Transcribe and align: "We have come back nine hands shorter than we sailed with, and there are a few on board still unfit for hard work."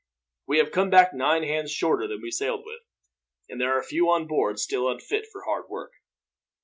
"We 0.47 0.57
have 0.57 0.71
come 0.71 0.89
back 0.89 1.13
nine 1.13 1.43
hands 1.43 1.69
shorter 1.71 2.07
than 2.07 2.23
we 2.23 2.31
sailed 2.31 2.63
with, 2.65 2.81
and 3.47 3.61
there 3.61 3.75
are 3.75 3.79
a 3.79 3.83
few 3.83 4.09
on 4.09 4.25
board 4.25 4.57
still 4.57 4.89
unfit 4.89 5.27
for 5.31 5.43
hard 5.43 5.69
work." 5.69 5.91